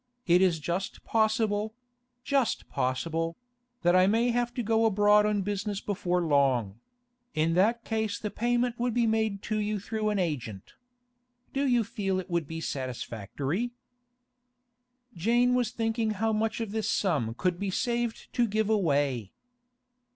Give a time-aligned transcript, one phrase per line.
[0.25, 6.79] It is just possible—just possible—that I may have to go abroad on business before long;
[7.35, 10.73] in that case the payment would be made to you through an agent.
[11.53, 13.73] Do you feel it would be satisfactory?'
[15.15, 19.29] Jane was thinking how much of this sum could be saved to give away.